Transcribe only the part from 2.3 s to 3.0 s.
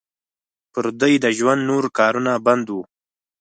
بند وو.